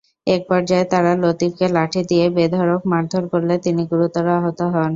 [0.27, 4.89] একপর্যায়ে তাঁরা লতিফকে লাঠি দিয়ে বেধড়ক মারধর করলে তিনি গুরুতর আহত হন।